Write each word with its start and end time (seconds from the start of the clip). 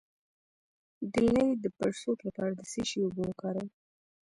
د 1.13 1.15
لۍ 1.33 1.49
د 1.63 1.65
پړسوب 1.77 2.17
لپاره 2.27 2.53
د 2.55 2.61
څه 2.71 2.81
شي 2.89 2.99
اوبه 3.03 3.23
وکاروم؟ 3.27 3.69